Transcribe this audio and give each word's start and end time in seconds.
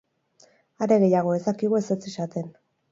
Are 0.85 0.97
gehiago, 1.05 1.37
ez 1.41 1.45
dakigu 1.51 1.81
ezetz 1.85 2.03
esaten. 2.15 2.55